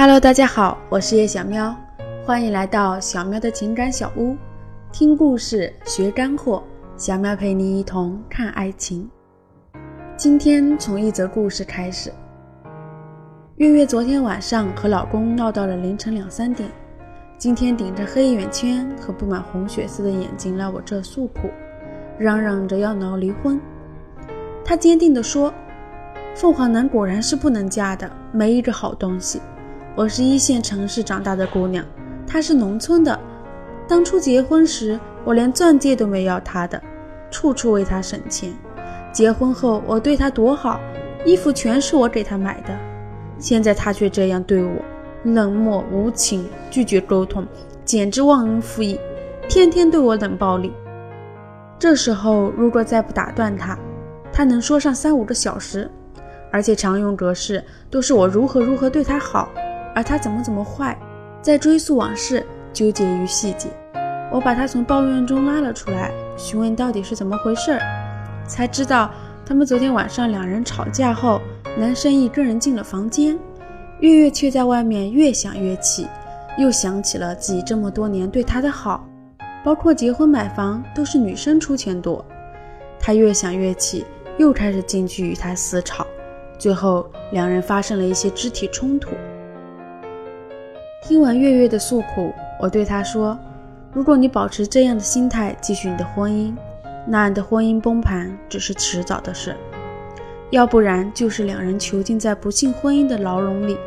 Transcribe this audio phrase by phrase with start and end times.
[0.00, 1.74] Hello，大家好，我是叶小喵，
[2.24, 4.36] 欢迎来到小喵的情感小屋，
[4.92, 6.62] 听故事学干货，
[6.96, 9.10] 小喵陪你一同看爱情。
[10.16, 12.12] 今天从一则故事开始。
[13.56, 16.70] 月月昨天晚上和老公闹到了凌晨两三点，
[17.36, 21.50] 今天顶着黑眼圈和布满红血丝的眼睛来我这诉苦，
[22.20, 23.60] 嚷嚷着要闹离婚。
[24.64, 25.52] 她坚定地说
[26.38, 29.42] ：“凤凰男果然是不能嫁的，没一个好东西。”
[29.98, 31.84] 我是一线城市长大的姑娘，
[32.24, 33.18] 他是农村的。
[33.88, 36.80] 当初结婚时，我连钻戒都没要他的，
[37.32, 38.52] 处处为他省钱。
[39.12, 40.78] 结婚后，我对他多好，
[41.24, 42.68] 衣服全是我给他买的。
[43.40, 44.70] 现在他却这样对我，
[45.24, 47.44] 冷漠无情，拒绝沟通，
[47.84, 49.00] 简直忘恩负义，
[49.48, 50.72] 天天对我冷暴力。
[51.76, 53.76] 这时候，如果再不打断他，
[54.32, 55.90] 他能说上三五个小时，
[56.52, 59.48] 而且常用格式都是我如何如何对他好。
[59.98, 60.96] 而他怎么怎么坏，
[61.42, 63.68] 在追溯往事，纠结于细节。
[64.30, 67.80] 我把他从抱怨中拉了出来，询问到底是怎么回事儿，
[68.46, 69.10] 才知道
[69.44, 71.40] 他们昨天晚上两人吵架后，
[71.76, 73.36] 男生一个人进了房间，
[73.98, 76.06] 月月却在外面越想越气，
[76.58, 79.04] 又想起了自己这么多年对他的好，
[79.64, 82.24] 包括结婚买房都是女生出钱多。
[83.00, 84.06] 他越想越气，
[84.38, 86.06] 又开始进去与他撕吵，
[86.56, 89.10] 最后两人发生了一些肢体冲突。
[91.08, 93.38] 听完月月的诉苦，我对她说
[93.94, 96.54] ：“如果你保持这样的心态继续你的婚姻，
[97.06, 99.54] 那你的婚姻崩盘只是迟早的事；
[100.50, 103.78] 要不然就是两人囚禁在不幸婚姻的牢笼里，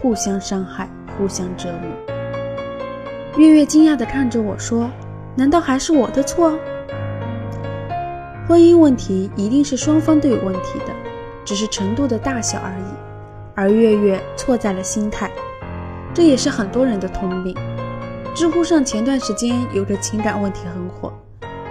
[0.00, 2.14] 互相伤害，互相折磨。”
[3.36, 4.90] 月月惊讶地看着我说
[5.36, 6.58] ：“难道还是我的错？
[8.48, 10.94] 婚姻问题一定是双方都有问题的，
[11.44, 12.94] 只是程度的大小而已。
[13.54, 15.30] 而月月错在了心态。”
[16.14, 17.54] 这也是很多人的通病。
[18.34, 21.12] 知乎上前段时间有个情感问题很火，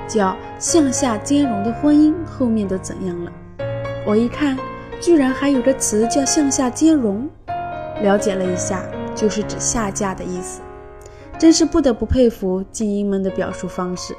[0.07, 3.31] 叫“向下兼容的婚姻”，后面都怎样了？
[4.05, 4.57] 我一看，
[4.99, 7.27] 居然还有个词叫“向下兼容”，
[8.03, 8.83] 了解了一下，
[9.15, 10.61] 就是指下嫁的意思。
[11.39, 14.15] 真是不得不佩服精英们的表述方式。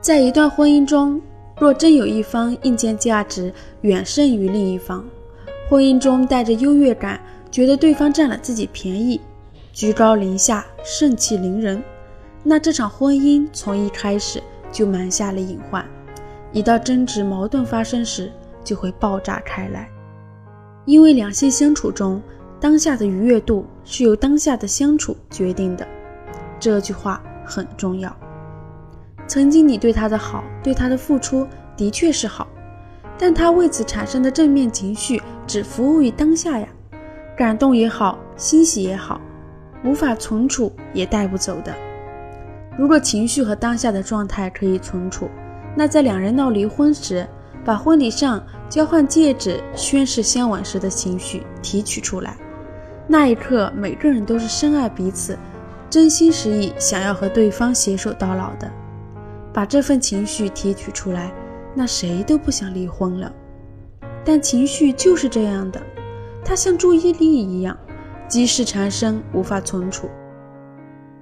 [0.00, 1.20] 在一段婚姻中，
[1.60, 3.52] 若真有一方硬件价值
[3.82, 5.04] 远胜于另一方，
[5.68, 7.20] 婚姻中带着优越感。
[7.50, 9.20] 觉得对方占了自己便宜，
[9.72, 11.82] 居高临下，盛气凌人，
[12.42, 15.84] 那这场婚姻从一开始就埋下了隐患，
[16.52, 18.30] 一到争执矛盾发生时
[18.62, 19.88] 就会爆炸开来。
[20.84, 22.22] 因为两性相处中，
[22.60, 25.86] 当下的愉悦度是由当下的相处决定的，
[26.60, 28.14] 这句话很重要。
[29.26, 31.46] 曾经你对他的好，对他的付出
[31.76, 32.46] 的确是好，
[33.18, 36.68] 但他为此产生的正面情绪只服务于当下呀。
[37.36, 39.20] 感动也好，欣喜也好，
[39.84, 41.74] 无法存储也带不走的。
[42.78, 45.28] 如果情绪和当下的状态可以存储，
[45.76, 47.28] 那在两人闹离婚时，
[47.62, 52.38] 把婚礼上交换戒指、宣誓相吻时的情绪提取出来，
[53.06, 55.38] 那一刻每个人都是深爱彼此，
[55.90, 58.70] 真心实意想要和对方携手到老的。
[59.52, 61.30] 把这份情绪提取出来，
[61.74, 63.30] 那谁都不想离婚了。
[64.24, 65.80] 但情绪就是这样的。
[66.48, 67.76] 它像注意力一样，
[68.28, 70.08] 积世缠身，无法存储。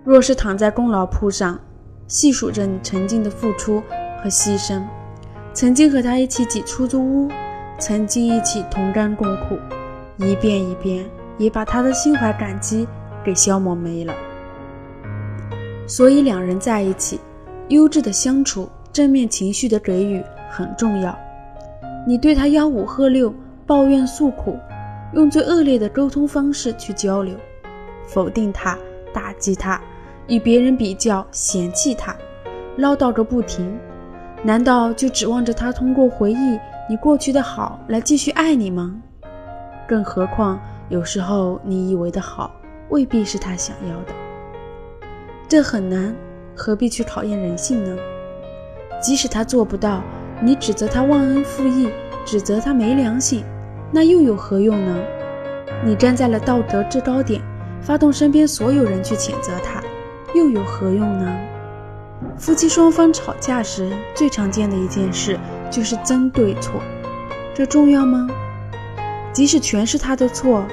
[0.04, 1.58] 若是躺在功劳簿上，
[2.06, 3.82] 细数着你曾经的付出
[4.22, 4.82] 和牺牲，
[5.54, 7.30] 曾经和他一起挤出租屋，
[7.78, 9.56] 曾经一起同甘共苦，
[10.18, 11.06] 一遍一遍，
[11.38, 12.86] 也把他的心怀感激
[13.24, 14.12] 给消磨没了。
[15.86, 17.18] 所以，两人在一起，
[17.68, 21.18] 优质的相处，正面情绪的给予很重要。
[22.06, 23.32] 你对他吆五喝六，
[23.66, 24.58] 抱怨诉苦。
[25.14, 27.36] 用最恶劣的沟通方式去交流，
[28.04, 28.76] 否定他，
[29.12, 29.80] 打击他，
[30.26, 32.16] 与别人比较，嫌弃他，
[32.78, 33.78] 唠叨个不停，
[34.42, 36.59] 难道就指望着他通过回忆
[36.91, 38.94] 你过去的好来继续爱你吗？
[39.86, 42.50] 更何况，有时候你以为的好，
[42.89, 44.12] 未必是他想要的。
[45.47, 46.12] 这很难，
[46.56, 47.97] 何必去考验人性呢？
[49.00, 50.03] 即使他做不到，
[50.42, 51.89] 你指责他忘恩负义，
[52.24, 53.44] 指责他没良心。
[53.94, 54.96] 那又有何用呢？
[55.84, 57.41] 你站在了道德制高点，
[57.80, 59.80] 发动身边所有人去谴责他，
[60.34, 61.32] 又有何用呢？
[62.36, 65.38] 夫妻双方吵架时最常见的一件事
[65.70, 66.80] 就是争对错，
[67.54, 68.26] 这重要吗？
[69.32, 70.64] 即使全是他的错，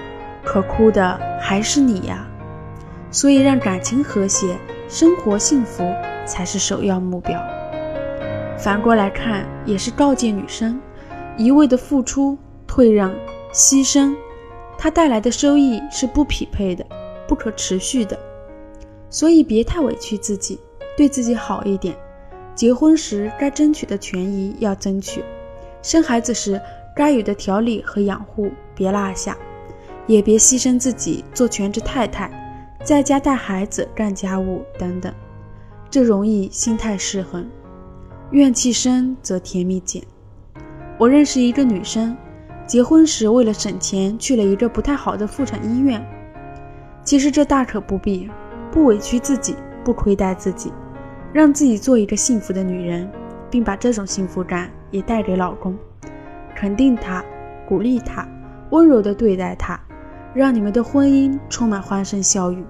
[0.43, 2.27] 可哭的还是你呀。
[3.11, 4.57] 所以，让感情和谐、
[4.89, 5.93] 生活幸福
[6.25, 7.39] 才是首要目标。
[8.57, 10.81] 反过来看，也是告诫女生，
[11.37, 12.35] 一味的付出。
[12.73, 13.13] 退让、
[13.51, 14.15] 牺牲，
[14.77, 16.85] 它带来的收益是不匹配的、
[17.27, 18.17] 不可持续的。
[19.09, 20.57] 所以别太委屈自己，
[20.95, 21.93] 对自己好一点。
[22.55, 25.21] 结婚时该争取的权益要争取，
[25.81, 26.61] 生孩子时
[26.95, 29.37] 该有的调理和养护别落下，
[30.07, 32.31] 也别牺牲自己做全职太太，
[32.85, 35.13] 在家带孩子、干家务等等，
[35.89, 37.45] 这容易心态失衡，
[38.31, 40.01] 怨气深则甜蜜减。
[40.97, 42.15] 我认识一个女生，
[42.71, 46.01] 结婚时为了省钱去了一个不太好的妇产医院，
[47.03, 48.31] 其实这大可不必，
[48.71, 50.71] 不委屈自己，不亏待自己。
[51.33, 53.11] 让自己做一个幸福的女人，
[53.49, 55.77] 并把这种幸福感也带给老公，
[56.55, 57.21] 肯定他，
[57.67, 58.25] 鼓励他，
[58.69, 59.77] 温柔地对待他，
[60.33, 62.63] 让你们的婚姻充满欢声笑语，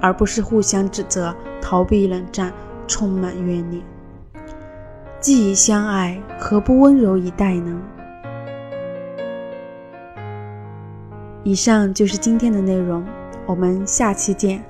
[0.00, 2.52] 而不是互相指责、逃避冷战、
[2.86, 3.82] 充满怨念。
[5.18, 7.82] 既已相爱，何不温柔以待呢？
[11.44, 13.04] 以上就是今天的内容，
[13.46, 14.64] 我们下期见。